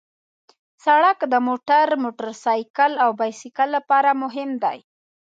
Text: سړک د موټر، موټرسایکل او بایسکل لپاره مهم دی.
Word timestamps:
سړک 0.85 1.19
د 1.33 1.35
موټر، 1.47 1.85
موټرسایکل 2.03 2.91
او 3.03 3.09
بایسکل 3.19 3.69
لپاره 3.77 4.09
مهم 4.23 4.49
دی. 4.63 4.77